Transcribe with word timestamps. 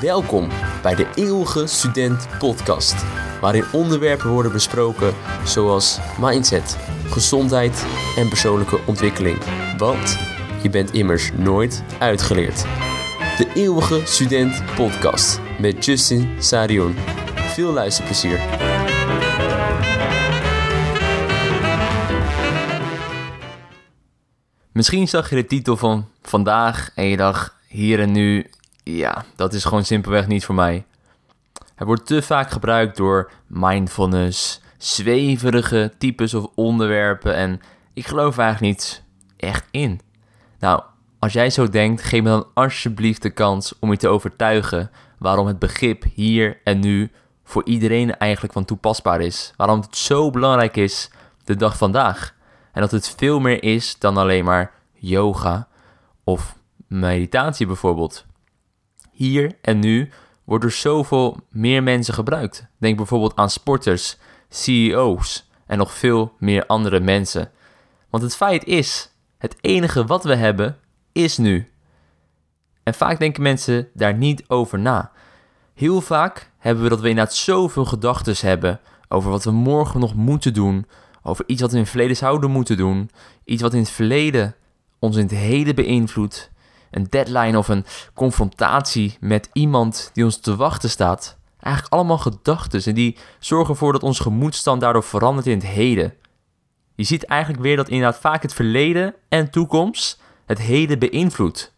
Welkom 0.00 0.48
bij 0.82 0.94
de 0.94 1.06
Eeuwige 1.14 1.66
Student 1.66 2.28
Podcast, 2.38 3.04
waarin 3.40 3.64
onderwerpen 3.72 4.30
worden 4.30 4.52
besproken 4.52 5.14
zoals 5.44 5.98
mindset, 6.20 6.76
gezondheid 7.06 7.86
en 8.16 8.28
persoonlijke 8.28 8.80
ontwikkeling. 8.86 9.38
Want 9.76 10.18
je 10.62 10.70
bent 10.70 10.92
immers 10.92 11.32
nooit 11.32 11.82
uitgeleerd. 11.98 12.62
De 13.36 13.50
Eeuwige 13.54 14.00
Student 14.04 14.62
Podcast 14.74 15.40
met 15.58 15.84
Justin 15.84 16.42
Sarion. 16.42 16.94
Veel 17.34 17.72
luisterplezier. 17.72 18.40
Misschien 24.72 25.08
zag 25.08 25.30
je 25.30 25.36
de 25.36 25.46
titel 25.46 25.76
van 25.76 26.08
vandaag 26.22 26.90
en 26.94 27.04
je 27.04 27.16
dacht, 27.16 27.54
hier 27.68 28.00
en 28.00 28.12
nu, 28.12 28.50
ja, 28.82 29.24
dat 29.36 29.52
is 29.52 29.64
gewoon 29.64 29.84
simpelweg 29.84 30.26
niet 30.26 30.44
voor 30.44 30.54
mij. 30.54 30.84
Het 31.74 31.86
wordt 31.86 32.06
te 32.06 32.22
vaak 32.22 32.50
gebruikt 32.50 32.96
door 32.96 33.30
mindfulness, 33.46 34.60
zweverige 34.78 35.92
types 35.98 36.34
of 36.34 36.46
onderwerpen 36.54 37.34
en 37.34 37.60
ik 37.92 38.06
geloof 38.06 38.38
eigenlijk 38.38 38.72
niet 38.72 39.02
echt 39.36 39.68
in. 39.70 40.00
Nou, 40.58 40.82
als 41.18 41.32
jij 41.32 41.50
zo 41.50 41.68
denkt, 41.68 42.02
geef 42.02 42.22
me 42.22 42.28
dan 42.28 42.46
alsjeblieft 42.54 43.22
de 43.22 43.30
kans 43.30 43.74
om 43.78 43.90
je 43.90 43.96
te 43.96 44.08
overtuigen 44.08 44.90
waarom 45.18 45.46
het 45.46 45.58
begrip 45.58 46.04
hier 46.14 46.60
en 46.64 46.80
nu 46.80 47.10
voor 47.44 47.64
iedereen 47.64 48.16
eigenlijk 48.16 48.52
van 48.52 48.64
toepasbaar 48.64 49.20
is. 49.20 49.52
Waarom 49.56 49.80
het 49.80 49.96
zo 49.96 50.30
belangrijk 50.30 50.76
is 50.76 51.10
de 51.44 51.56
dag 51.56 51.76
vandaag. 51.76 52.34
En 52.72 52.80
dat 52.80 52.90
het 52.90 53.14
veel 53.16 53.40
meer 53.40 53.62
is 53.62 53.98
dan 53.98 54.16
alleen 54.16 54.44
maar 54.44 54.72
yoga 54.92 55.68
of 56.24 56.56
meditatie 56.86 57.66
bijvoorbeeld. 57.66 58.26
Hier 59.20 59.56
en 59.60 59.78
nu 59.78 60.08
wordt 60.44 60.64
er 60.64 60.70
zoveel 60.70 61.36
meer 61.50 61.82
mensen 61.82 62.14
gebruikt. 62.14 62.66
Denk 62.78 62.96
bijvoorbeeld 62.96 63.36
aan 63.36 63.50
sporters, 63.50 64.16
CEO's 64.48 65.50
en 65.66 65.78
nog 65.78 65.94
veel 65.94 66.32
meer 66.38 66.66
andere 66.66 67.00
mensen. 67.00 67.50
Want 68.10 68.22
het 68.22 68.36
feit 68.36 68.64
is, 68.64 69.12
het 69.38 69.56
enige 69.60 70.06
wat 70.06 70.24
we 70.24 70.34
hebben 70.34 70.76
is 71.12 71.38
nu. 71.38 71.70
En 72.82 72.94
vaak 72.94 73.18
denken 73.18 73.42
mensen 73.42 73.88
daar 73.94 74.14
niet 74.14 74.44
over 74.46 74.78
na. 74.78 75.12
Heel 75.74 76.00
vaak 76.00 76.50
hebben 76.58 76.82
we 76.82 76.88
dat 76.90 77.00
we 77.00 77.08
inderdaad 77.08 77.34
zoveel 77.34 77.84
gedachten 77.84 78.48
hebben 78.48 78.80
over 79.08 79.30
wat 79.30 79.44
we 79.44 79.50
morgen 79.50 80.00
nog 80.00 80.14
moeten 80.14 80.54
doen, 80.54 80.86
over 81.22 81.44
iets 81.46 81.60
wat 81.60 81.70
we 81.70 81.76
in 81.76 81.82
het 81.82 81.90
verleden 81.90 82.16
zouden 82.16 82.50
moeten 82.50 82.76
doen, 82.76 83.10
iets 83.44 83.62
wat 83.62 83.74
in 83.74 83.80
het 83.80 83.90
verleden 83.90 84.54
ons 84.98 85.16
in 85.16 85.22
het 85.22 85.34
heden 85.34 85.74
beïnvloedt, 85.74 86.50
een 86.90 87.06
deadline 87.08 87.58
of 87.58 87.68
een 87.68 87.84
confrontatie 88.14 89.16
met 89.20 89.48
iemand 89.52 90.10
die 90.12 90.24
ons 90.24 90.36
te 90.36 90.56
wachten 90.56 90.90
staat. 90.90 91.38
Eigenlijk 91.60 91.94
allemaal 91.94 92.18
gedachten 92.18 92.84
en 92.84 92.94
die 92.94 93.16
zorgen 93.38 93.70
ervoor 93.70 93.92
dat 93.92 94.02
ons 94.02 94.18
gemoedstand 94.18 94.80
daardoor 94.80 95.04
verandert 95.04 95.46
in 95.46 95.58
het 95.58 95.66
heden. 95.66 96.14
Je 96.94 97.04
ziet 97.04 97.24
eigenlijk 97.24 97.62
weer 97.62 97.76
dat 97.76 97.88
inderdaad 97.88 98.20
vaak 98.20 98.42
het 98.42 98.54
verleden 98.54 99.14
en 99.28 99.50
toekomst 99.50 100.20
het 100.46 100.58
heden 100.58 100.98
beïnvloedt. 100.98 101.72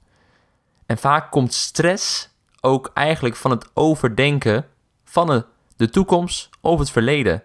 En 0.86 0.98
vaak 0.98 1.30
komt 1.30 1.54
stress 1.54 2.28
ook 2.60 2.90
eigenlijk 2.94 3.36
van 3.36 3.50
het 3.50 3.70
overdenken 3.74 4.66
van 5.04 5.44
de 5.76 5.90
toekomst 5.90 6.48
of 6.60 6.78
het 6.78 6.90
verleden. 6.90 7.42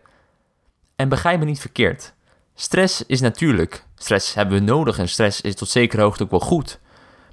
En 0.95 1.09
begrijp 1.09 1.39
me 1.39 1.45
niet 1.45 1.59
verkeerd. 1.59 2.13
Stress 2.55 3.05
is 3.05 3.21
natuurlijk. 3.21 3.85
Stress 3.95 4.33
hebben 4.33 4.59
we 4.59 4.63
nodig 4.63 4.97
en 4.97 5.09
stress 5.09 5.41
is 5.41 5.55
tot 5.55 5.69
zekere 5.69 6.01
hoogte 6.01 6.23
ook 6.23 6.31
wel 6.31 6.39
goed. 6.39 6.79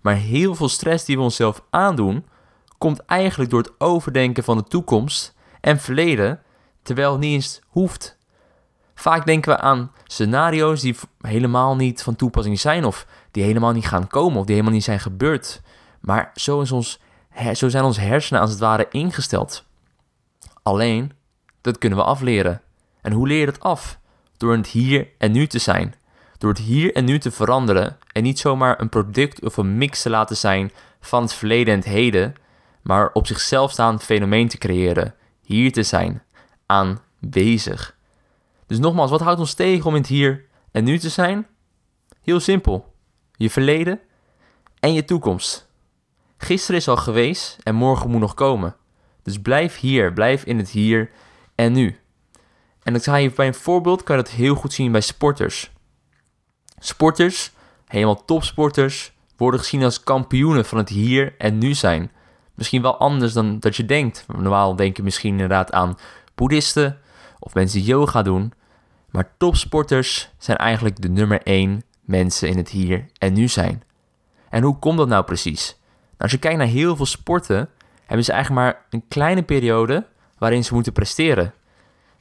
Maar 0.04 0.14
heel 0.14 0.54
veel 0.54 0.68
stress 0.68 1.04
die 1.04 1.16
we 1.16 1.22
onszelf 1.22 1.62
aandoen, 1.70 2.26
komt 2.78 3.04
eigenlijk 3.04 3.50
door 3.50 3.62
het 3.62 3.72
overdenken 3.78 4.44
van 4.44 4.56
de 4.56 4.64
toekomst 4.64 5.34
en 5.60 5.80
verleden, 5.80 6.42
terwijl 6.82 7.12
het 7.12 7.20
niet 7.20 7.32
eens 7.32 7.60
hoeft. 7.68 8.18
Vaak 8.94 9.26
denken 9.26 9.54
we 9.54 9.60
aan 9.60 9.92
scenario's 10.04 10.80
die 10.80 10.96
helemaal 11.20 11.76
niet 11.76 12.02
van 12.02 12.16
toepassing 12.16 12.60
zijn, 12.60 12.84
of 12.84 13.06
die 13.30 13.42
helemaal 13.42 13.72
niet 13.72 13.86
gaan 13.86 14.06
komen, 14.06 14.38
of 14.38 14.44
die 14.44 14.54
helemaal 14.54 14.74
niet 14.74 14.84
zijn 14.84 15.00
gebeurd. 15.00 15.62
Maar 16.00 16.30
zo, 16.34 16.60
is 16.60 16.72
ons, 16.72 17.00
zo 17.52 17.68
zijn 17.68 17.84
onze 17.84 18.00
hersenen 18.00 18.40
als 18.40 18.50
het 18.50 18.58
ware 18.58 18.88
ingesteld. 18.90 19.64
Alleen, 20.62 21.12
dat 21.60 21.78
kunnen 21.78 21.98
we 21.98 22.04
afleren. 22.04 22.62
En 23.00 23.12
hoe 23.12 23.26
leer 23.26 23.38
je 23.38 23.46
dat 23.46 23.60
af? 23.60 23.98
Door 24.36 24.56
het 24.56 24.66
hier 24.66 25.08
en 25.18 25.32
nu 25.32 25.46
te 25.46 25.58
zijn. 25.58 25.94
Door 26.38 26.50
het 26.50 26.58
hier 26.58 26.94
en 26.94 27.04
nu 27.04 27.18
te 27.18 27.30
veranderen 27.30 27.98
en 28.12 28.22
niet 28.22 28.38
zomaar 28.38 28.80
een 28.80 28.88
product 28.88 29.44
of 29.44 29.56
een 29.56 29.78
mix 29.78 30.02
te 30.02 30.10
laten 30.10 30.36
zijn 30.36 30.72
van 31.00 31.22
het 31.22 31.34
verleden 31.34 31.72
en 31.72 31.78
het 31.78 31.88
heden, 31.88 32.34
maar 32.82 33.10
op 33.12 33.26
zichzelf 33.26 33.70
staand 33.70 34.02
fenomeen 34.02 34.48
te 34.48 34.58
creëren. 34.58 35.14
Hier 35.42 35.72
te 35.72 35.82
zijn, 35.82 36.22
aanwezig. 36.66 37.96
Dus 38.66 38.78
nogmaals, 38.78 39.10
wat 39.10 39.20
houdt 39.20 39.40
ons 39.40 39.54
tegen 39.54 39.86
om 39.86 39.94
in 39.94 40.00
het 40.00 40.10
hier 40.10 40.44
en 40.72 40.84
nu 40.84 40.98
te 40.98 41.08
zijn? 41.08 41.46
Heel 42.22 42.40
simpel. 42.40 42.94
Je 43.36 43.50
verleden 43.50 44.00
en 44.80 44.92
je 44.92 45.04
toekomst. 45.04 45.68
Gisteren 46.36 46.80
is 46.80 46.88
al 46.88 46.96
geweest 46.96 47.58
en 47.62 47.74
morgen 47.74 48.10
moet 48.10 48.20
nog 48.20 48.34
komen. 48.34 48.76
Dus 49.22 49.40
blijf 49.40 49.78
hier, 49.78 50.12
blijf 50.12 50.44
in 50.44 50.58
het 50.58 50.70
hier 50.70 51.10
en 51.54 51.72
nu. 51.72 51.98
En 52.82 52.92
dat 52.92 53.04
ga 53.04 53.16
je 53.16 53.30
bij 53.30 53.46
een 53.46 53.54
voorbeeld 53.54 54.02
kan 54.02 54.16
je 54.16 54.22
dat 54.22 54.32
heel 54.32 54.54
goed 54.54 54.72
zien 54.72 54.92
bij 54.92 55.00
sporters. 55.00 55.72
Sporters, 56.78 57.52
helemaal 57.86 58.24
topsporters, 58.24 59.12
worden 59.36 59.60
gezien 59.60 59.84
als 59.84 60.02
kampioenen 60.02 60.64
van 60.64 60.78
het 60.78 60.88
hier 60.88 61.34
en 61.38 61.58
nu 61.58 61.74
zijn. 61.74 62.10
Misschien 62.54 62.82
wel 62.82 62.96
anders 62.96 63.32
dan 63.32 63.58
dat 63.58 63.76
je 63.76 63.84
denkt. 63.84 64.24
Normaal 64.36 64.76
denk 64.76 64.96
je 64.96 65.02
misschien 65.02 65.30
inderdaad 65.30 65.72
aan 65.72 65.98
boeddhisten 66.34 66.98
of 67.38 67.54
mensen 67.54 67.78
die 67.78 67.88
yoga 67.88 68.22
doen. 68.22 68.52
Maar 69.10 69.32
topsporters 69.38 70.30
zijn 70.38 70.56
eigenlijk 70.56 71.02
de 71.02 71.08
nummer 71.08 71.42
1 71.42 71.82
mensen 72.00 72.48
in 72.48 72.56
het 72.56 72.68
hier 72.68 73.06
en 73.18 73.32
nu 73.32 73.48
zijn. 73.48 73.82
En 74.50 74.62
hoe 74.62 74.78
komt 74.78 74.98
dat 74.98 75.08
nou 75.08 75.24
precies? 75.24 75.76
Nou, 75.80 76.16
als 76.18 76.30
je 76.30 76.38
kijkt 76.38 76.58
naar 76.58 76.66
heel 76.66 76.96
veel 76.96 77.06
sporten, 77.06 77.68
hebben 78.06 78.24
ze 78.24 78.32
eigenlijk 78.32 78.64
maar 78.64 78.84
een 78.90 79.04
kleine 79.08 79.42
periode 79.42 80.06
waarin 80.38 80.64
ze 80.64 80.74
moeten 80.74 80.92
presteren. 80.92 81.54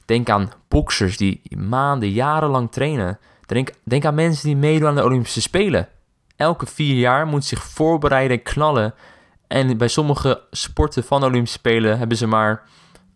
Denk 0.04 0.28
aan 0.28 0.52
boxers 0.68 1.16
die 1.16 1.42
maanden, 1.56 2.10
jarenlang 2.10 2.72
trainen. 2.72 3.18
Denk, 3.46 3.70
denk 3.84 4.04
aan 4.04 4.14
mensen 4.14 4.46
die 4.46 4.56
meedoen 4.56 4.88
aan 4.88 4.94
de 4.94 5.04
Olympische 5.04 5.40
Spelen. 5.40 5.88
Elke 6.36 6.66
vier 6.66 6.96
jaar 6.96 7.26
moeten 7.26 7.48
zich 7.48 7.62
voorbereiden 7.62 8.36
en 8.36 8.42
knallen. 8.42 8.94
En 9.46 9.76
bij 9.76 9.88
sommige 9.88 10.42
sporten 10.50 11.04
van 11.04 11.20
de 11.20 11.26
Olympische 11.26 11.58
Spelen 11.58 11.98
hebben 11.98 12.16
ze 12.16 12.26
maar 12.26 12.62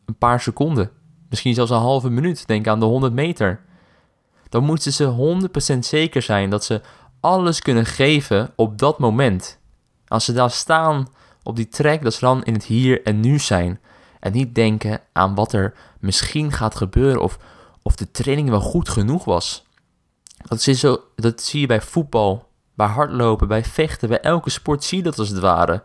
een 0.07 0.19
paar 0.19 0.41
seconden. 0.41 0.91
Misschien 1.29 1.55
zelfs 1.55 1.71
een 1.71 1.77
halve 1.77 2.11
minuut. 2.11 2.47
Denk 2.47 2.67
aan 2.67 2.81
de 2.81 2.87
100 2.87 3.13
meter. 3.13 3.61
Dan 4.49 4.65
moeten 4.65 4.93
ze 4.93 5.39
100% 5.75 5.79
zeker 5.79 6.23
zijn 6.23 6.51
dat 6.51 6.65
ze 6.65 6.81
alles 7.21 7.61
kunnen 7.61 7.87
geven 7.87 8.53
op 8.57 8.79
dat 8.79 8.99
moment. 8.99 9.59
Als 10.07 10.25
ze 10.25 10.33
daar 10.33 10.51
staan 10.51 11.09
op 11.43 11.57
die 11.57 11.69
track, 11.69 12.03
dat 12.03 12.15
ze 12.15 12.21
dan 12.21 12.45
in 12.45 12.53
het 12.53 12.65
hier 12.65 13.03
en 13.03 13.21
nu 13.21 13.39
zijn. 13.39 13.81
En 14.21 14.33
niet 14.33 14.55
denken 14.55 15.01
aan 15.13 15.35
wat 15.35 15.53
er 15.53 15.75
misschien 16.01 16.53
gaat 16.53 16.75
gebeuren 16.77 17.23
of, 17.23 17.39
of 17.83 17.97
de 17.97 18.11
training 18.11 18.49
wel 18.51 18.61
goed 18.61 18.89
genoeg 18.89 19.25
was. 19.25 19.67
Dat, 20.49 20.63
zo, 20.63 21.05
dat 21.17 21.43
zie 21.43 21.61
je 21.61 21.67
bij 21.67 21.81
voetbal, 21.81 22.49
bij 22.75 22.87
hardlopen, 22.87 23.49
bij 23.49 23.65
vechten, 23.65 24.09
bij 24.09 24.21
elke 24.21 24.51
sport 24.51 24.85
zie 24.85 24.99
je 24.99 25.05
dat 25.05 25.19
als 25.19 25.29
het 25.29 25.39
ware. 25.39 25.83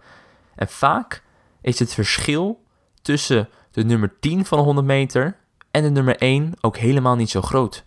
En 0.55 0.67
vaak 0.67 1.23
is 1.61 1.79
het 1.79 1.93
verschil 1.93 2.63
tussen 3.01 3.49
de 3.71 3.83
nummer 3.83 4.19
10 4.19 4.45
van 4.45 4.57
de 4.57 4.63
100 4.63 4.87
meter 4.87 5.37
en 5.71 5.83
de 5.83 5.89
nummer 5.89 6.17
1 6.17 6.53
ook 6.61 6.77
helemaal 6.77 7.15
niet 7.15 7.29
zo 7.29 7.41
groot. 7.41 7.85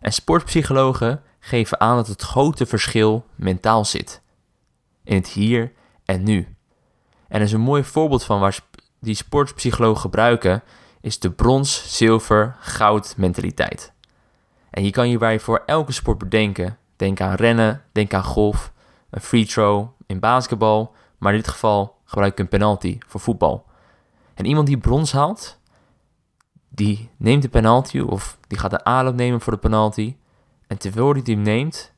En 0.00 0.12
sportpsychologen 0.12 1.22
geven 1.40 1.80
aan 1.80 1.96
dat 1.96 2.06
het 2.06 2.22
grote 2.22 2.66
verschil 2.66 3.26
mentaal 3.34 3.84
zit. 3.84 4.22
In 5.04 5.16
het 5.16 5.28
hier 5.28 5.72
en 6.04 6.22
nu. 6.22 6.56
En 7.28 7.38
er 7.38 7.46
is 7.46 7.52
een 7.52 7.60
mooi 7.60 7.84
voorbeeld 7.84 8.24
van 8.24 8.40
waar 8.40 8.58
die 9.00 9.14
sportpsychologen 9.14 10.00
gebruiken, 10.00 10.62
is 11.00 11.18
de 11.18 11.30
brons, 11.30 11.96
zilver, 11.96 12.56
goud 12.60 13.14
mentaliteit. 13.16 13.93
En 14.74 14.84
je 14.84 14.90
kan 14.90 15.04
hierbij 15.04 15.40
voor 15.40 15.62
elke 15.66 15.92
sport 15.92 16.18
bedenken. 16.18 16.78
Denk 16.96 17.20
aan 17.20 17.34
rennen, 17.34 17.82
denk 17.92 18.14
aan 18.14 18.24
golf, 18.24 18.72
een 19.10 19.20
free 19.20 19.46
throw 19.46 19.88
in 20.06 20.20
basketbal, 20.20 20.94
maar 21.18 21.32
in 21.32 21.38
dit 21.38 21.48
geval 21.48 21.96
gebruik 22.04 22.32
ik 22.32 22.38
een 22.38 22.48
penalty 22.48 22.98
voor 23.06 23.20
voetbal. 23.20 23.66
En 24.34 24.44
iemand 24.44 24.66
die 24.66 24.78
brons 24.78 25.12
haalt, 25.12 25.58
die 26.68 27.10
neemt 27.16 27.42
de 27.42 27.48
penalty 27.48 27.98
of 27.98 28.38
die 28.46 28.58
gaat 28.58 28.70
de 28.70 28.84
aanloop 28.84 29.14
nemen 29.14 29.40
voor 29.40 29.52
de 29.52 29.58
penalty. 29.58 30.16
En 30.66 30.78
terwijl 30.78 31.12
hij 31.12 31.22
die 31.22 31.36
neemt, 31.36 31.92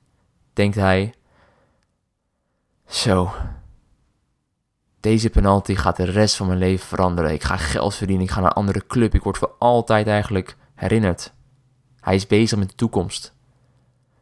denkt 0.52 0.76
hij: 0.76 1.14
Zo, 2.86 3.30
deze 5.00 5.30
penalty 5.30 5.74
gaat 5.74 5.96
de 5.96 6.04
rest 6.04 6.36
van 6.36 6.46
mijn 6.46 6.58
leven 6.58 6.86
veranderen. 6.86 7.32
Ik 7.32 7.42
ga 7.42 7.56
geld 7.56 7.94
verdienen, 7.94 8.24
ik 8.24 8.30
ga 8.30 8.40
naar 8.40 8.50
een 8.50 8.56
andere 8.56 8.86
club. 8.86 9.14
Ik 9.14 9.22
word 9.22 9.38
voor 9.38 9.54
altijd 9.58 10.06
eigenlijk 10.06 10.56
herinnerd. 10.74 11.34
Hij 12.06 12.14
is 12.14 12.26
bezig 12.26 12.58
met 12.58 12.68
de 12.68 12.74
toekomst. 12.74 13.34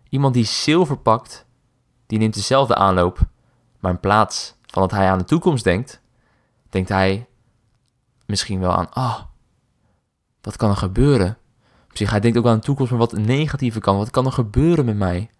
Iemand 0.08 0.34
die 0.34 0.44
zilver 0.44 0.96
pakt, 0.96 1.46
die 2.06 2.18
neemt 2.18 2.34
dezelfde 2.34 2.74
aanloop. 2.74 3.18
Maar 3.80 3.90
in 3.90 4.00
plaats 4.00 4.54
van 4.66 4.82
dat 4.82 4.90
hij 4.90 5.10
aan 5.10 5.18
de 5.18 5.24
toekomst 5.24 5.64
denkt, 5.64 6.00
denkt 6.68 6.88
hij 6.88 7.26
misschien 8.26 8.60
wel 8.60 8.72
aan, 8.72 8.92
ah, 8.92 9.20
wat 10.40 10.56
kan 10.56 10.70
er 10.70 10.76
gebeuren? 10.76 11.38
Op 11.90 11.96
zich, 11.96 12.10
hij 12.10 12.20
denkt 12.20 12.38
ook 12.38 12.46
aan 12.46 12.56
de 12.56 12.64
toekomst, 12.64 12.90
maar 12.90 13.00
wat 13.00 13.12
negatieve 13.12 13.80
kan. 13.80 13.96
Wat 13.96 14.10
kan 14.10 14.26
er 14.26 14.32
gebeuren 14.32 14.84
met 14.84 14.96
mij? 14.96 15.30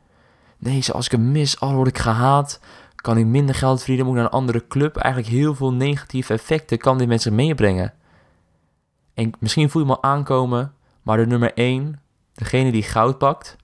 Nee, 0.59 0.93
als 0.93 1.07
ik 1.07 1.13
hem 1.13 1.33
mis, 1.33 1.61
al 1.61 1.75
word 1.75 1.89
ik 1.89 1.99
gehaat. 1.99 2.61
Kan 2.95 3.19
ik 3.19 3.27
minder 3.27 3.55
geld 3.55 3.79
verdienen, 3.79 4.07
moet 4.07 4.15
naar 4.15 4.25
een 4.25 4.31
andere 4.31 4.67
club. 4.67 4.97
Eigenlijk 4.97 5.35
heel 5.35 5.55
veel 5.55 5.73
negatieve 5.73 6.33
effecten 6.33 6.79
kan 6.79 6.99
dit 6.99 7.09
met 7.09 7.23
zich 7.23 7.33
meebrengen. 7.33 7.95
En 9.15 9.33
misschien 9.39 9.71
voel 9.71 9.83
je 9.83 9.89
me 9.89 10.03
aankomen, 10.03 10.75
maar 11.03 11.17
de 11.17 11.27
nummer 11.27 11.53
1, 11.55 12.03
degene 12.35 12.73
die 12.73 12.83
goud 12.83 13.19
pakt, 13.19 13.57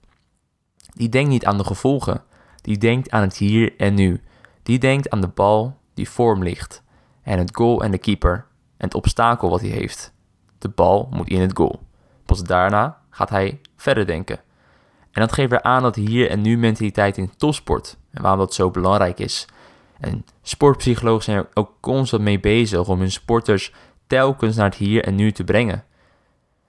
die 0.94 1.08
denkt 1.08 1.30
niet 1.30 1.44
aan 1.44 1.58
de 1.58 1.64
gevolgen. 1.64 2.22
Die 2.60 2.78
denkt 2.78 3.10
aan 3.10 3.22
het 3.22 3.36
hier 3.36 3.76
en 3.76 3.94
nu. 3.94 4.22
Die 4.62 4.78
denkt 4.78 5.10
aan 5.10 5.20
de 5.20 5.28
bal 5.28 5.78
die 5.94 6.08
voor 6.08 6.32
hem 6.32 6.42
ligt. 6.42 6.82
En 7.22 7.38
het 7.38 7.56
goal 7.56 7.82
en 7.82 7.90
de 7.90 7.98
keeper. 7.98 8.46
En 8.76 8.86
het 8.86 8.94
obstakel 8.94 9.50
wat 9.50 9.60
hij 9.60 9.70
heeft. 9.70 10.12
De 10.58 10.68
bal 10.68 11.08
moet 11.10 11.28
in 11.28 11.40
het 11.40 11.56
goal. 11.56 11.82
Pas 12.24 12.42
daarna 12.42 12.98
gaat 13.10 13.30
hij 13.30 13.60
verder 13.76 14.06
denken. 14.06 14.40
En 15.12 15.20
dat 15.20 15.32
geeft 15.32 15.50
weer 15.50 15.62
aan 15.62 15.82
dat 15.82 15.96
hier 15.96 16.30
en 16.30 16.40
nu 16.40 16.58
mentaliteit 16.58 17.16
in 17.16 17.36
topsport 17.36 17.96
en 18.10 18.22
waarom 18.22 18.40
dat 18.40 18.54
zo 18.54 18.70
belangrijk 18.70 19.18
is. 19.18 19.46
En 20.00 20.24
sportpsychologen 20.42 21.24
zijn 21.24 21.36
er 21.36 21.48
ook 21.54 21.72
constant 21.80 22.22
mee 22.22 22.40
bezig 22.40 22.88
om 22.88 22.98
hun 22.98 23.10
sporters 23.10 23.72
telkens 24.06 24.56
naar 24.56 24.64
het 24.64 24.74
hier 24.74 25.04
en 25.04 25.14
nu 25.14 25.32
te 25.32 25.44
brengen. 25.44 25.84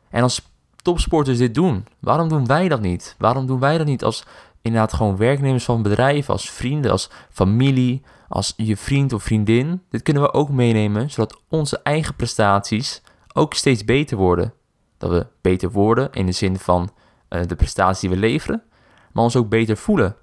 En 0.09 0.23
als 0.23 0.50
topsporters 0.81 1.37
dit 1.37 1.55
doen, 1.55 1.85
waarom 1.99 2.29
doen 2.29 2.45
wij 2.45 2.67
dat 2.67 2.81
niet? 2.81 3.15
Waarom 3.17 3.45
doen 3.45 3.59
wij 3.59 3.77
dat 3.77 3.87
niet 3.87 4.03
als 4.03 4.25
inderdaad 4.61 4.93
gewoon 4.93 5.17
werknemers 5.17 5.63
van 5.63 5.81
bedrijven, 5.81 6.33
als 6.33 6.49
vrienden, 6.49 6.91
als 6.91 7.09
familie, 7.29 8.01
als 8.29 8.53
je 8.57 8.77
vriend 8.77 9.13
of 9.13 9.23
vriendin? 9.23 9.81
Dit 9.89 10.01
kunnen 10.01 10.23
we 10.23 10.33
ook 10.33 10.49
meenemen, 10.49 11.09
zodat 11.09 11.41
onze 11.47 11.79
eigen 11.83 12.15
prestaties 12.15 13.01
ook 13.33 13.53
steeds 13.53 13.85
beter 13.85 14.17
worden. 14.17 14.53
Dat 14.97 15.09
we 15.09 15.27
beter 15.41 15.71
worden 15.71 16.11
in 16.11 16.25
de 16.25 16.31
zin 16.31 16.57
van 16.57 16.89
uh, 17.29 17.41
de 17.47 17.55
prestatie 17.55 18.09
die 18.09 18.19
we 18.19 18.25
leveren, 18.25 18.63
maar 19.11 19.23
ons 19.23 19.35
ook 19.35 19.49
beter 19.49 19.77
voelen. 19.77 20.15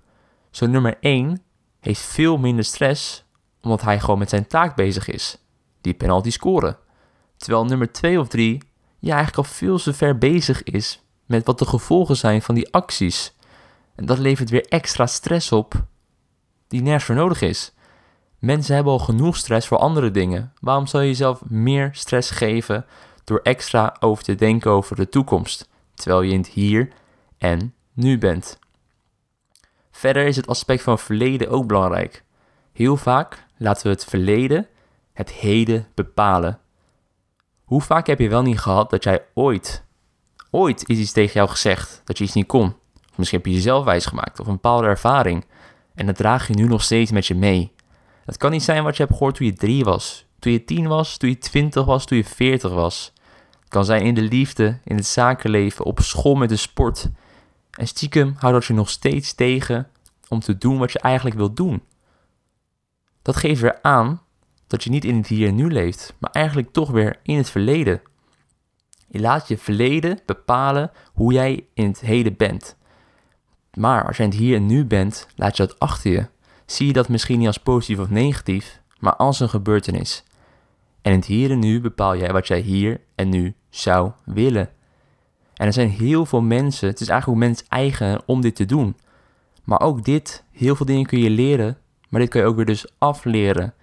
Zo 0.51 0.67
nummer 0.67 0.97
1 1.01 1.43
heeft 1.81 2.01
veel 2.01 2.39
minder 2.39 2.65
stress 2.65 3.27
omdat 3.61 3.83
hij 3.83 4.01
gewoon 4.01 4.19
met 4.19 4.29
zijn 4.29 4.47
taak 4.47 4.77
bezig 4.77 5.09
is. 5.09 5.39
Die 5.81 5.95
penalty 5.95 6.31
scoren. 6.31 6.77
Terwijl 7.37 7.65
nummer 7.65 7.93
2 7.93 8.21
of 8.21 8.29
3 8.29 8.63
ja, 8.99 9.15
eigenlijk 9.15 9.49
al 9.49 9.55
veel 9.55 9.79
te 9.79 9.93
ver 9.93 10.19
bezig 10.19 10.63
is 10.63 11.03
met 11.27 11.47
wat 11.47 11.59
de 11.59 11.67
gevolgen 11.67 12.17
zijn 12.17 12.43
van 12.43 12.55
die 12.55 12.73
acties. 12.73 13.37
En 13.95 14.07
dat 14.07 14.19
levert 14.19 14.51
weer 14.51 14.67
extra 14.69 15.07
stress 15.07 15.53
op 15.53 15.85
die 16.69 16.83
nergens 16.83 17.05
voor 17.05 17.15
nodig 17.15 17.41
is. 17.41 17.73
Mensen 18.39 18.75
hebben 18.75 18.93
al 18.93 18.99
genoeg 18.99 19.37
stress 19.37 19.67
voor 19.67 19.79
andere 19.79 20.11
dingen. 20.11 20.53
Waarom 20.61 20.87
zou 20.87 21.03
je 21.03 21.09
jezelf 21.09 21.43
meer 21.49 21.91
stress 21.93 22.31
geven 22.31 22.87
door 23.25 23.41
extra 23.43 23.97
over 24.01 24.25
te 24.25 24.35
denken 24.35 24.71
over 24.71 24.97
de 24.97 25.09
toekomst, 25.09 25.69
terwijl 25.95 26.23
je 26.23 26.33
in 26.33 26.39
het 26.39 26.49
hier 26.49 26.89
en 27.39 27.75
nu 27.93 28.19
bent? 28.19 28.59
Verder 29.91 30.27
is 30.27 30.37
het 30.37 30.47
aspect 30.47 30.83
van 30.83 30.99
verleden 30.99 31.51
ook 31.51 31.67
belangrijk. 31.67 32.25
Heel 32.73 32.97
vaak 32.97 33.45
laten 33.57 33.83
we 33.83 33.93
het 33.93 34.05
verleden 34.05 34.67
het 35.13 35.33
heden 35.33 35.87
bepalen. 35.95 36.61
Hoe 37.69 37.83
vaak 37.83 38.07
heb 38.07 38.19
je 38.19 38.29
wel 38.29 38.43
niet 38.43 38.59
gehad 38.59 38.91
dat 38.91 39.05
jij 39.05 39.25
ooit, 39.35 39.85
ooit 40.51 40.89
is 40.89 40.99
iets 40.99 41.13
tegen 41.13 41.33
jou 41.33 41.49
gezegd 41.49 42.03
dat 42.05 42.19
je 42.19 42.25
iets 42.25 42.33
niet 42.33 42.47
kon? 42.47 42.75
Misschien 43.15 43.39
heb 43.39 43.47
je 43.49 43.55
jezelf 43.55 43.85
wijsgemaakt 43.85 44.41
of 44.41 44.47
een 44.47 44.53
bepaalde 44.53 44.87
ervaring 44.87 45.45
en 45.95 46.07
dat 46.07 46.17
draag 46.17 46.47
je 46.47 46.55
nu 46.55 46.67
nog 46.67 46.83
steeds 46.83 47.11
met 47.11 47.27
je 47.27 47.35
mee. 47.35 47.73
Het 48.25 48.37
kan 48.37 48.51
niet 48.51 48.63
zijn 48.63 48.85
wat 48.85 48.97
je 48.97 49.03
hebt 49.03 49.17
gehoord 49.17 49.35
toen 49.35 49.47
je 49.47 49.53
drie 49.53 49.85
was, 49.85 50.27
toen 50.39 50.53
je 50.53 50.65
tien 50.65 50.87
was, 50.87 51.17
toen 51.17 51.29
je 51.29 51.39
twintig 51.39 51.85
was, 51.85 52.05
toen 52.05 52.19
je 52.19 52.25
veertig 52.25 52.73
was. 52.73 53.13
Het 53.61 53.69
kan 53.69 53.85
zijn 53.85 54.03
in 54.03 54.15
de 54.15 54.23
liefde, 54.23 54.79
in 54.85 54.97
het 54.97 55.07
zakenleven, 55.07 55.85
op 55.85 56.01
school 56.01 56.35
met 56.35 56.49
de 56.49 56.57
sport. 56.57 57.09
En 57.71 57.87
stiekem 57.87 58.35
houdt 58.39 58.57
dat 58.57 58.65
je 58.65 58.75
nog 58.75 58.91
steeds 58.91 59.35
tegen 59.35 59.89
om 60.29 60.41
te 60.41 60.59
doen 60.59 60.79
wat 60.79 60.93
je 60.93 60.99
eigenlijk 60.99 61.37
wilt 61.37 61.57
doen. 61.57 61.83
Dat 63.23 63.37
geeft 63.37 63.61
weer 63.61 63.79
aan 63.83 64.23
dat 64.69 64.85
je 64.85 64.91
niet 64.91 65.05
in 65.05 65.17
het 65.17 65.27
hier 65.27 65.49
en 65.49 65.55
nu 65.55 65.71
leeft, 65.71 66.15
maar 66.19 66.31
eigenlijk 66.31 66.73
toch 66.73 66.91
weer 66.91 67.19
in 67.23 67.37
het 67.37 67.51
verleden. 67.51 68.01
Je 69.09 69.21
laat 69.21 69.49
je 69.49 69.59
verleden 69.59 70.19
bepalen 70.27 70.91
hoe 71.13 71.33
jij 71.33 71.67
in 71.75 71.87
het 71.87 72.01
heden 72.01 72.37
bent. 72.37 72.77
Maar 73.75 74.07
als 74.07 74.17
je 74.17 74.23
in 74.23 74.29
het 74.29 74.39
hier 74.39 74.57
en 74.57 74.67
nu 74.67 74.85
bent, 74.85 75.27
laat 75.37 75.57
je 75.57 75.67
dat 75.67 75.79
achter 75.79 76.11
je. 76.11 76.27
Zie 76.67 76.87
je 76.87 76.93
dat 76.93 77.09
misschien 77.09 77.39
niet 77.39 77.47
als 77.47 77.59
positief 77.59 77.99
of 77.99 78.11
negatief, 78.11 78.81
maar 78.99 79.17
als 79.17 79.41
een 79.41 79.49
gebeurtenis. 79.49 80.25
En 81.03 81.13
in 81.13 81.19
het 81.19 81.27
hier 81.27 81.51
en 81.51 81.59
nu 81.59 81.81
bepaal 81.81 82.17
jij 82.17 82.33
wat 82.33 82.47
jij 82.47 82.61
hier 82.61 83.01
en 83.15 83.29
nu 83.29 83.55
zou 83.71 84.13
willen. 84.25 84.71
En 85.55 85.67
er 85.67 85.73
zijn 85.73 85.91
heel 85.91 86.27
veel 86.27 86.41
mensen, 86.41 86.89
het 86.89 87.01
is 87.01 87.09
eigenlijk 87.09 87.41
ook 87.41 87.49
mens 87.49 87.65
eigen 87.69 88.23
om 88.27 88.41
dit 88.41 88.57
te 88.57 88.65
doen. 88.65 88.97
Maar 89.65 89.81
ook 89.81 90.05
dit, 90.05 90.45
heel 90.51 90.77
veel 90.77 90.87
dingen 90.87 91.07
kun 91.07 91.19
je 91.19 91.31
leren, 91.31 91.79
maar 92.09 92.21
dit 92.21 92.31
kun 92.31 92.41
je 92.41 92.47
ook 92.47 92.57
weer 92.57 92.65
dus 92.65 92.87
afleren. 92.99 93.75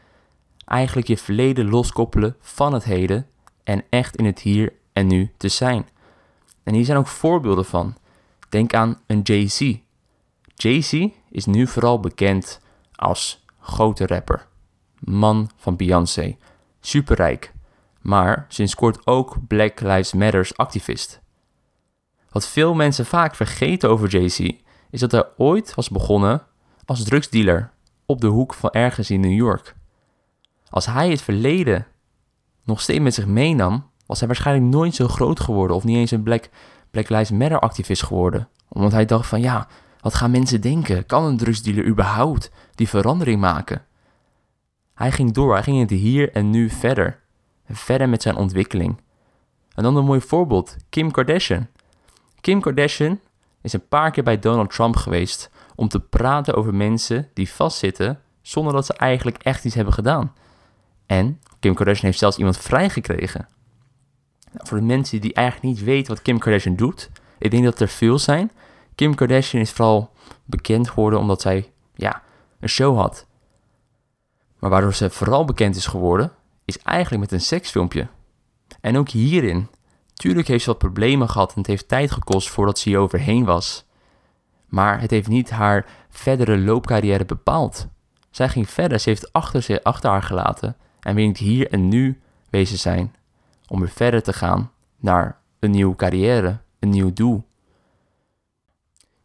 Eigenlijk 0.65 1.07
je 1.07 1.17
verleden 1.17 1.69
loskoppelen 1.69 2.35
van 2.39 2.73
het 2.73 2.83
heden 2.83 3.27
en 3.63 3.83
echt 3.89 4.15
in 4.15 4.25
het 4.25 4.39
hier 4.39 4.73
en 4.93 5.07
nu 5.07 5.31
te 5.37 5.47
zijn. 5.47 5.87
En 6.63 6.73
hier 6.73 6.85
zijn 6.85 6.97
ook 6.97 7.07
voorbeelden 7.07 7.65
van. 7.65 7.95
Denk 8.49 8.73
aan 8.73 8.99
een 9.07 9.21
Jay-Z. 9.21 9.75
Jay-Z 10.55 11.07
is 11.29 11.45
nu 11.45 11.67
vooral 11.67 11.99
bekend 11.99 12.61
als 12.95 13.45
grote 13.59 14.07
rapper, 14.07 14.47
man 14.99 15.49
van 15.55 15.75
Beyoncé, 15.75 16.37
superrijk, 16.79 17.53
maar 18.01 18.45
sinds 18.49 18.75
kort 18.75 19.07
ook 19.07 19.47
Black 19.47 19.79
Lives 19.79 20.13
Matters 20.13 20.57
activist. 20.57 21.21
Wat 22.29 22.47
veel 22.47 22.73
mensen 22.73 23.05
vaak 23.05 23.35
vergeten 23.35 23.89
over 23.89 24.09
Jay-Z 24.09 24.39
is 24.89 24.99
dat 24.99 25.11
hij 25.11 25.25
ooit 25.37 25.75
was 25.75 25.89
begonnen 25.89 26.43
als 26.85 27.03
drugsdealer 27.03 27.71
op 28.05 28.21
de 28.21 28.27
hoek 28.27 28.53
van 28.53 28.69
ergens 28.69 29.09
in 29.09 29.19
New 29.19 29.35
York. 29.35 29.75
Als 30.75 30.85
hij 30.85 31.09
het 31.09 31.21
verleden 31.21 31.87
nog 32.63 32.81
steeds 32.81 32.99
met 32.99 33.13
zich 33.13 33.25
meenam, 33.25 33.89
was 34.05 34.19
hij 34.19 34.27
waarschijnlijk 34.27 34.73
nooit 34.73 34.95
zo 34.95 35.07
groot 35.07 35.39
geworden 35.39 35.75
of 35.75 35.83
niet 35.83 35.97
eens 35.97 36.11
een 36.11 36.23
Black, 36.23 36.49
Black 36.91 37.09
Lives 37.09 37.31
Matter 37.31 37.59
activist 37.59 38.03
geworden. 38.03 38.49
Omdat 38.67 38.91
hij 38.91 39.05
dacht 39.05 39.27
van 39.27 39.41
ja, 39.41 39.67
wat 40.01 40.13
gaan 40.13 40.31
mensen 40.31 40.61
denken? 40.61 41.05
Kan 41.05 41.23
een 41.23 41.37
drugsdealer 41.37 41.85
überhaupt 41.85 42.51
die 42.73 42.89
verandering 42.89 43.41
maken? 43.41 43.85
Hij 44.93 45.11
ging 45.11 45.31
door, 45.31 45.53
hij 45.53 45.63
ging 45.63 45.75
in 45.75 45.81
het 45.81 45.91
hier 45.91 46.31
en 46.31 46.49
nu 46.49 46.69
verder. 46.69 47.19
Verder 47.69 48.09
met 48.09 48.21
zijn 48.21 48.35
ontwikkeling. 48.35 49.01
En 49.75 49.83
dan 49.83 49.95
een 49.95 50.05
mooi 50.05 50.21
voorbeeld, 50.21 50.75
Kim 50.89 51.11
Kardashian. 51.11 51.67
Kim 52.41 52.61
Kardashian 52.61 53.19
is 53.61 53.73
een 53.73 53.87
paar 53.87 54.11
keer 54.11 54.23
bij 54.23 54.39
Donald 54.39 54.71
Trump 54.71 54.95
geweest 54.95 55.49
om 55.75 55.87
te 55.87 55.99
praten 55.99 56.55
over 56.55 56.73
mensen 56.73 57.29
die 57.33 57.49
vastzitten 57.49 58.21
zonder 58.41 58.73
dat 58.73 58.85
ze 58.85 58.93
eigenlijk 58.93 59.37
echt 59.37 59.65
iets 59.65 59.75
hebben 59.75 59.93
gedaan. 59.93 60.33
En 61.05 61.39
Kim 61.59 61.73
Kardashian 61.73 62.05
heeft 62.05 62.19
zelfs 62.19 62.37
iemand 62.37 62.57
vrijgekregen. 62.57 63.47
Nou, 64.51 64.67
voor 64.67 64.77
de 64.77 64.83
mensen 64.83 65.21
die 65.21 65.33
eigenlijk 65.33 65.75
niet 65.75 65.85
weten 65.85 66.13
wat 66.13 66.21
Kim 66.21 66.39
Kardashian 66.39 66.75
doet, 66.75 67.09
ik 67.37 67.51
denk 67.51 67.63
dat 67.63 67.79
er 67.79 67.87
veel 67.87 68.19
zijn. 68.19 68.51
Kim 68.95 69.15
Kardashian 69.15 69.61
is 69.61 69.71
vooral 69.71 70.11
bekend 70.45 70.89
geworden 70.89 71.19
omdat 71.19 71.41
zij 71.41 71.71
ja, 71.95 72.21
een 72.59 72.69
show 72.69 72.97
had. 72.97 73.27
Maar 74.59 74.69
waardoor 74.69 74.93
ze 74.93 75.09
vooral 75.09 75.45
bekend 75.45 75.75
is 75.75 75.85
geworden, 75.85 76.31
is 76.65 76.79
eigenlijk 76.79 77.21
met 77.21 77.31
een 77.31 77.45
seksfilmpje. 77.45 78.07
En 78.81 78.97
ook 78.97 79.09
hierin. 79.09 79.67
Tuurlijk 80.13 80.47
heeft 80.47 80.63
ze 80.63 80.69
wat 80.69 80.77
problemen 80.77 81.29
gehad 81.29 81.53
en 81.53 81.57
het 81.57 81.67
heeft 81.67 81.87
tijd 81.87 82.11
gekost 82.11 82.49
voordat 82.49 82.79
ze 82.79 82.89
hier 82.89 82.99
overheen 82.99 83.45
was. 83.45 83.85
Maar 84.67 85.01
het 85.01 85.11
heeft 85.11 85.27
niet 85.27 85.49
haar 85.49 85.85
verdere 86.09 86.57
loopcarrière 86.57 87.25
bepaald. 87.25 87.87
Zij 88.31 88.49
ging 88.49 88.69
verder, 88.69 88.99
ze 88.99 89.09
heeft 89.09 89.33
achter, 89.33 89.79
achter 89.83 90.09
haar 90.09 90.23
gelaten 90.23 90.75
en 91.05 91.15
wil 91.15 91.31
hier 91.33 91.71
en 91.71 91.87
nu 91.87 92.19
wezen 92.49 92.77
zijn. 92.77 93.15
Om 93.67 93.79
weer 93.79 93.89
verder 93.89 94.23
te 94.23 94.33
gaan 94.33 94.71
naar 94.99 95.39
een 95.59 95.71
nieuwe 95.71 95.95
carrière, 95.95 96.57
een 96.79 96.89
nieuw 96.89 97.13
doel. 97.13 97.43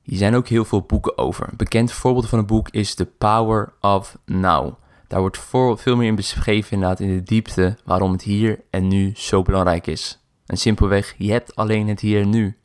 Hier 0.03 0.19
zijn 0.19 0.35
ook 0.35 0.49
heel 0.49 0.65
veel 0.65 0.83
boeken 0.83 1.19
over. 1.19 1.49
Een 1.49 1.57
bekend 1.57 1.93
voorbeeld 1.93 2.29
van 2.29 2.39
een 2.39 2.47
boek 2.47 2.69
is 2.69 2.95
The 2.95 3.07
Power 3.07 3.73
of 3.81 4.19
Now. 4.25 4.75
Daar 5.07 5.21
wordt 5.21 5.39
veel 5.81 5.97
meer 5.97 6.07
in 6.07 6.15
beschreven 6.15 6.73
inderdaad 6.73 7.01
in 7.01 7.15
de 7.15 7.23
diepte 7.23 7.77
waarom 7.85 8.13
het 8.13 8.23
hier 8.23 8.61
en 8.71 8.89
nu 8.89 9.13
zo 9.15 9.43
belangrijk 9.43 9.87
is. 9.87 10.21
En 10.47 10.57
simpelweg, 10.57 11.15
je 11.19 11.33
hebt 11.33 11.57
alleen 11.57 11.89
het 11.89 12.01
hier 12.01 12.21
en 12.21 12.31
nu. 12.31 12.57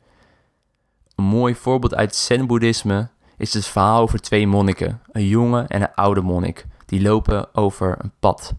Een 1.14 1.24
mooi 1.24 1.54
voorbeeld 1.54 1.94
uit 1.94 2.14
zen-boeddhisme 2.14 3.08
is 3.36 3.54
het 3.54 3.66
verhaal 3.66 4.00
over 4.00 4.20
twee 4.20 4.46
monniken, 4.46 5.00
een 5.12 5.26
jonge 5.26 5.62
en 5.62 5.82
een 5.82 5.94
oude 5.94 6.20
monnik, 6.20 6.66
die 6.86 7.02
lopen 7.02 7.54
over 7.54 7.96
een 7.98 8.12
pad. 8.18 8.54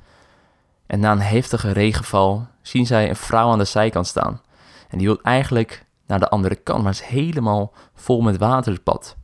En 0.88 1.00
na 1.00 1.12
een 1.12 1.22
heftige 1.22 1.72
regenval 1.72 2.48
zien 2.62 2.86
zij 2.86 3.10
een 3.10 3.16
vrouw 3.16 3.50
aan 3.50 3.58
de 3.58 3.66
zijkant 3.66 4.08
staan. 4.08 4.42
En 4.90 4.98
die 4.98 5.08
wil 5.08 5.22
eigenlijk 5.22 5.86
naar 6.08 6.20
de 6.20 6.30
andere 6.30 6.56
kant, 6.56 6.84
maar 6.84 6.92
is 6.92 7.02
helemaal 7.02 7.74
vol 7.94 8.22
met 8.22 8.38
water 8.38 8.80
het. 8.84 9.16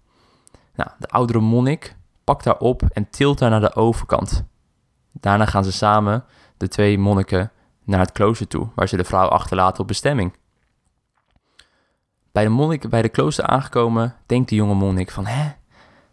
Nou, 0.75 0.89
de 1.00 1.08
oudere 1.08 1.39
monnik 1.39 1.96
pakt 2.24 2.46
haar 2.46 2.58
op 2.58 2.82
en 2.91 3.10
tilt 3.10 3.39
haar 3.39 3.50
naar 3.50 3.60
de 3.60 3.75
overkant. 3.75 4.43
Daarna 5.12 5.46
gaan 5.46 5.63
ze 5.63 5.72
samen 5.72 6.24
de 6.58 6.67
twee 6.67 6.98
monniken 6.98 7.51
naar 7.84 8.00
het 8.00 8.12
klooster 8.12 8.48
toe, 8.48 8.67
waar 8.75 8.88
ze 8.88 8.98
de 8.98 9.03
vrouw 9.03 9.27
achterlaten 9.27 9.82
op 9.82 9.88
bestemming. 9.88 10.34
Bij 12.32 12.43
de 12.43 12.50
monnik, 12.50 12.89
bij 12.89 13.01
de 13.01 13.10
klooster 13.10 13.46
aangekomen, 13.46 14.15
denkt 14.25 14.50
de 14.50 14.55
jonge 14.55 14.74
monnik 14.74 15.12
van, 15.12 15.25
hè, 15.25 15.51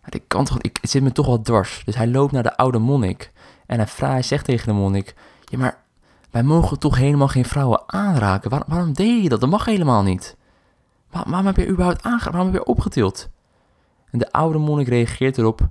ik 0.09 0.23
kan 0.29 0.45
toch, 0.45 0.59
ik, 0.61 0.79
het 0.81 0.91
zit 0.91 1.03
me 1.03 1.13
toch 1.13 1.27
wel 1.27 1.43
dwars. 1.43 1.83
Dus 1.85 1.95
hij 1.95 2.09
loopt 2.09 2.33
naar 2.33 2.43
de 2.43 2.57
oude 2.57 2.79
monnik 2.79 3.33
en 3.67 3.77
hij, 3.77 3.87
vraagt, 3.87 4.13
hij 4.13 4.23
zegt 4.23 4.45
tegen 4.45 4.67
de 4.67 4.73
monnik, 4.73 5.15
ja 5.51 5.59
maar 5.59 5.83
wij 6.31 6.43
mogen 6.43 6.79
toch 6.79 6.97
helemaal 6.97 7.29
geen 7.29 7.45
vrouwen 7.45 7.83
aanraken. 7.87 8.51
waarom 8.51 8.93
deed 8.93 9.23
je 9.23 9.29
dat? 9.29 9.41
Dat 9.41 9.51
mag 9.51 9.65
helemaal 9.65 10.03
niet. 10.03 10.37
waarom 11.11 11.47
heb 11.47 11.57
je 11.57 11.69
überhaupt 11.69 12.03
aangeraakt? 12.03 12.37
Waarom 12.37 12.53
heb 12.53 12.63
je 12.63 12.69
opgetild? 12.69 13.29
En 14.11 14.19
de 14.19 14.33
oude 14.33 14.59
monnik 14.59 14.89
reageert 14.89 15.39
erop, 15.39 15.69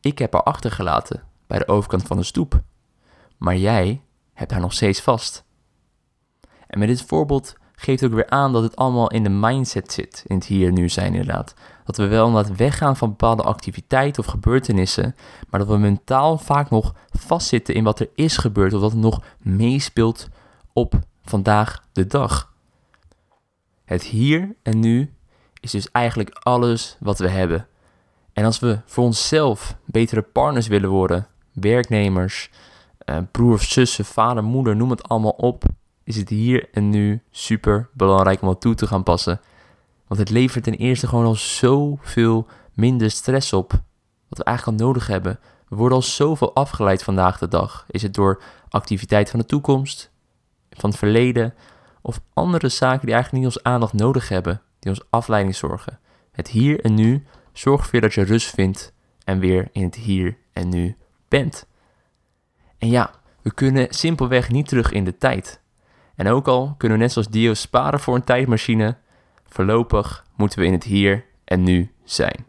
ik 0.00 0.18
heb 0.18 0.32
haar 0.32 0.42
achtergelaten 0.42 1.22
bij 1.46 1.58
de 1.58 1.68
overkant 1.68 2.02
van 2.02 2.16
de 2.16 2.22
stoep. 2.22 2.62
Maar 3.38 3.56
jij 3.56 4.02
hebt 4.32 4.50
haar 4.50 4.60
nog 4.60 4.72
steeds 4.72 5.00
vast. 5.00 5.44
En 6.66 6.78
met 6.78 6.88
dit 6.88 7.02
voorbeeld 7.02 7.54
geeft 7.80 8.04
ook 8.04 8.12
weer 8.12 8.30
aan 8.30 8.52
dat 8.52 8.62
het 8.62 8.76
allemaal 8.76 9.10
in 9.10 9.22
de 9.22 9.28
mindset 9.28 9.92
zit, 9.92 10.24
in 10.26 10.36
het 10.36 10.46
hier 10.46 10.68
en 10.68 10.74
nu 10.74 10.88
zijn 10.88 11.14
inderdaad. 11.14 11.54
Dat 11.84 11.96
we 11.96 12.06
wel 12.06 12.26
inderdaad 12.26 12.56
weggaan 12.56 12.96
van 12.96 13.08
bepaalde 13.08 13.42
activiteiten 13.42 14.22
of 14.22 14.28
gebeurtenissen, 14.28 15.16
maar 15.48 15.60
dat 15.60 15.68
we 15.68 15.76
mentaal 15.76 16.38
vaak 16.38 16.70
nog 16.70 16.94
vastzitten 17.10 17.74
in 17.74 17.84
wat 17.84 18.00
er 18.00 18.08
is 18.14 18.36
gebeurd 18.36 18.72
of 18.72 18.80
wat 18.80 18.94
nog 18.94 19.22
meespeelt 19.38 20.28
op 20.72 20.94
vandaag 21.24 21.84
de 21.92 22.06
dag. 22.06 22.52
Het 23.84 24.02
hier 24.02 24.54
en 24.62 24.80
nu 24.80 25.14
is 25.60 25.70
dus 25.70 25.90
eigenlijk 25.90 26.30
alles 26.32 26.96
wat 27.00 27.18
we 27.18 27.28
hebben. 27.28 27.66
En 28.32 28.44
als 28.44 28.58
we 28.58 28.80
voor 28.84 29.04
onszelf 29.04 29.76
betere 29.84 30.22
partners 30.22 30.66
willen 30.66 30.90
worden, 30.90 31.26
werknemers, 31.52 32.50
eh, 32.98 33.18
broer 33.30 33.52
of 33.52 33.62
zussen, 33.62 34.04
vader, 34.04 34.44
moeder, 34.44 34.76
noem 34.76 34.90
het 34.90 35.08
allemaal 35.08 35.30
op, 35.30 35.64
is 36.10 36.16
het 36.16 36.28
hier 36.28 36.68
en 36.72 36.90
nu 36.90 37.22
super 37.30 37.88
belangrijk 37.92 38.40
om 38.40 38.48
wat 38.48 38.60
toe 38.60 38.74
te 38.74 38.86
gaan 38.86 39.02
passen. 39.02 39.40
Want 40.06 40.20
het 40.20 40.30
levert 40.30 40.64
ten 40.64 40.74
eerste 40.74 41.06
gewoon 41.06 41.24
al 41.24 41.34
zoveel 41.34 42.46
minder 42.74 43.10
stress 43.10 43.52
op. 43.52 43.70
Wat 44.28 44.38
we 44.38 44.44
eigenlijk 44.44 44.78
al 44.78 44.86
nodig 44.86 45.06
hebben. 45.06 45.38
We 45.68 45.76
worden 45.76 45.96
al 45.96 46.02
zoveel 46.02 46.54
afgeleid 46.54 47.02
vandaag 47.02 47.38
de 47.38 47.48
dag. 47.48 47.84
Is 47.88 48.02
het 48.02 48.14
door 48.14 48.42
activiteit 48.68 49.30
van 49.30 49.38
de 49.38 49.44
toekomst, 49.44 50.10
van 50.70 50.90
het 50.90 50.98
verleden 50.98 51.54
of 52.02 52.20
andere 52.32 52.68
zaken 52.68 53.06
die 53.06 53.14
eigenlijk 53.14 53.44
niet 53.44 53.54
ons 53.54 53.64
aandacht 53.64 53.92
nodig 53.92 54.28
hebben, 54.28 54.62
die 54.78 54.90
ons 54.90 55.02
afleiding 55.10 55.56
zorgen. 55.56 55.98
Het 56.32 56.48
hier 56.48 56.80
en 56.80 56.94
nu 56.94 57.26
zorgt 57.52 57.84
ervoor 57.84 58.00
dat 58.00 58.14
je 58.14 58.22
rust 58.22 58.50
vindt 58.50 58.92
en 59.24 59.38
weer 59.38 59.68
in 59.72 59.82
het 59.82 59.94
hier 59.94 60.36
en 60.52 60.68
nu 60.68 60.96
bent. 61.28 61.66
En 62.78 62.88
ja, 62.88 63.10
we 63.42 63.54
kunnen 63.54 63.86
simpelweg 63.90 64.50
niet 64.50 64.68
terug 64.68 64.92
in 64.92 65.04
de 65.04 65.18
tijd. 65.18 65.59
En 66.16 66.28
ook 66.28 66.48
al 66.48 66.74
kunnen 66.78 66.98
we 66.98 67.04
net 67.04 67.12
zoals 67.12 67.28
Dio 67.28 67.54
sparen 67.54 68.00
voor 68.00 68.14
een 68.14 68.24
tijdmachine, 68.24 68.96
voorlopig 69.48 70.24
moeten 70.36 70.58
we 70.58 70.64
in 70.64 70.72
het 70.72 70.84
hier 70.84 71.24
en 71.44 71.62
nu 71.62 71.92
zijn. 72.04 72.44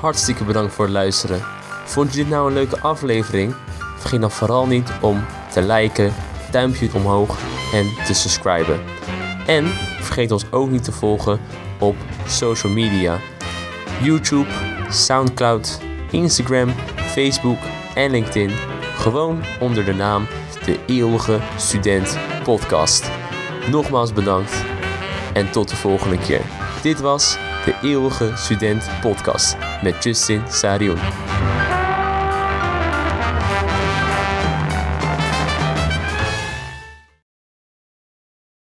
Hartstikke 0.00 0.44
bedankt 0.44 0.72
voor 0.72 0.84
het 0.84 0.94
luisteren. 0.94 1.40
Vond 1.84 2.12
je 2.12 2.16
dit 2.16 2.28
nou 2.28 2.48
een 2.48 2.54
leuke 2.54 2.80
aflevering? 2.80 3.54
Vergeet 3.96 4.20
dan 4.20 4.30
vooral 4.30 4.66
niet 4.66 4.92
om 5.00 5.24
te 5.52 5.62
liken, 5.62 6.12
duimpje 6.50 6.88
omhoog 6.94 7.38
en 7.72 8.04
te 8.04 8.14
subscriben. 8.14 8.80
En 9.46 9.64
vergeet 10.00 10.30
ons 10.30 10.52
ook 10.52 10.70
niet 10.70 10.84
te 10.84 10.92
volgen 10.92 11.40
op 11.80 11.96
social 12.26 12.72
media: 12.72 13.18
YouTube, 14.02 14.50
SoundCloud, 14.90 15.80
Instagram, 16.10 16.68
Facebook 16.96 17.58
en 17.94 18.10
LinkedIn. 18.10 18.75
Gewoon 18.96 19.42
onder 19.60 19.84
de 19.84 19.94
naam 19.94 20.26
De 20.64 20.78
Eeuwige 20.86 21.40
Student 21.56 22.18
Podcast. 22.42 23.10
Nogmaals 23.70 24.12
bedankt 24.12 24.64
en 25.32 25.50
tot 25.50 25.68
de 25.68 25.76
volgende 25.76 26.18
keer. 26.18 26.42
Dit 26.82 27.00
was 27.00 27.38
De 27.64 27.74
Eeuwige 27.82 28.32
Student 28.34 28.90
Podcast 29.00 29.56
met 29.82 30.04
Justin 30.04 30.42
Sarion. 30.48 30.98